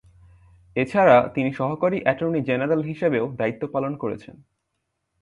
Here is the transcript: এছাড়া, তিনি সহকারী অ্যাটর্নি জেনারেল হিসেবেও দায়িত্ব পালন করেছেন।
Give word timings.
এছাড়া, 0.75 1.17
তিনি 1.35 1.49
সহকারী 1.53 1.97
অ্যাটর্নি 2.01 2.39
জেনারেল 2.41 2.81
হিসেবেও 2.81 3.25
দায়িত্ব 3.35 3.63
পালন 3.67 3.93
করেছেন। 3.97 4.35